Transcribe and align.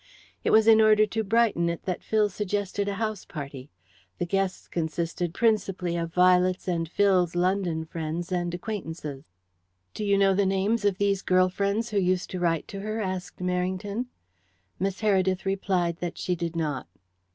It 0.43 0.49
was 0.49 0.67
in 0.67 0.81
order 0.81 1.05
to 1.05 1.23
brighten 1.23 1.69
it 1.69 1.83
that 1.83 2.01
Phil 2.01 2.27
suggested 2.27 2.87
a 2.87 2.95
house 2.95 3.23
party. 3.23 3.69
The 4.17 4.25
guests 4.25 4.67
consisted 4.67 5.31
principally 5.31 5.95
of 5.95 6.11
Violet's 6.11 6.67
and 6.67 6.89
Phil's 6.89 7.35
London 7.35 7.85
friends 7.85 8.31
and 8.31 8.51
acquaintances. 8.51 9.25
"Do 9.93 10.03
you 10.03 10.17
know 10.17 10.33
the 10.33 10.47
names 10.47 10.85
of 10.85 10.97
these 10.97 11.21
girl 11.21 11.49
friends 11.49 11.91
who 11.91 11.99
used 11.99 12.31
to 12.31 12.39
write 12.39 12.67
to 12.69 12.79
her?" 12.79 12.99
asked 12.99 13.37
Merrington. 13.43 14.07
Miss 14.79 15.01
Heredith 15.01 15.45
replied 15.45 15.97
that 15.97 16.17
she 16.17 16.35
did 16.35 16.55
not. 16.55 16.87